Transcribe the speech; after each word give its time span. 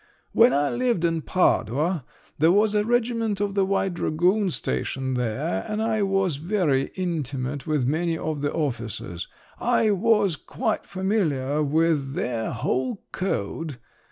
When 0.31 0.51
I 0.51 0.71
lived 0.71 1.05
in 1.05 1.21
Padua 1.21 2.05
there 2.39 2.51
was 2.51 2.73
a 2.73 2.83
regiment 2.83 3.39
of 3.39 3.53
the 3.53 3.63
white 3.63 3.93
dragoons 3.93 4.55
stationed 4.55 5.15
there, 5.15 5.63
and 5.69 5.79
I 5.79 6.01
was 6.01 6.37
very 6.37 6.85
intimate 6.95 7.67
with 7.67 7.85
many 7.85 8.17
of 8.17 8.41
the 8.41 8.51
officers!… 8.51 9.27
I 9.59 9.91
was 9.91 10.37
quite 10.37 10.87
familiar 10.87 11.61
with 11.61 12.15
their 12.15 12.49
whole 12.49 13.03
code. 13.11 13.77